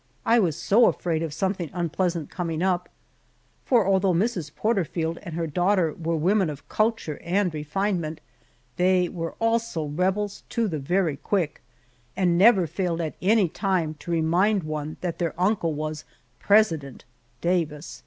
I 0.25 0.39
was 0.39 0.55
so 0.55 0.87
afraid 0.87 1.21
of 1.21 1.31
something 1.31 1.69
unpleasant 1.73 2.31
coming 2.31 2.63
up, 2.63 2.89
for 3.63 3.85
although 3.85 4.15
Mrs. 4.15 4.49
Porterfield 4.55 5.19
and 5.21 5.35
her 5.35 5.45
daughter 5.45 5.93
were 5.93 6.15
women 6.15 6.49
of 6.49 6.67
culture 6.67 7.21
and 7.23 7.53
refinement, 7.53 8.19
they 8.77 9.07
were 9.09 9.33
also 9.33 9.83
rebels 9.85 10.41
to 10.49 10.67
the 10.67 10.79
very 10.79 11.17
quick, 11.17 11.61
and 12.17 12.35
never 12.35 12.65
failed 12.65 12.99
at 12.99 13.13
any 13.21 13.47
time 13.47 13.93
to 13.99 14.09
remind 14.09 14.63
one 14.63 14.97
that 15.01 15.19
their 15.19 15.39
uncle 15.39 15.75
was 15.75 16.03
"President" 16.39 17.05
Davis! 17.39 17.99